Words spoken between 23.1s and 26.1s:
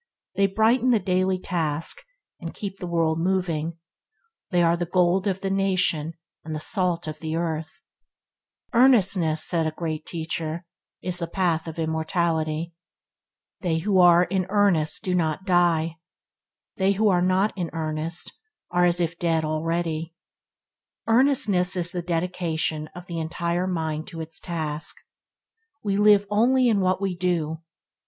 entire mind to its task. We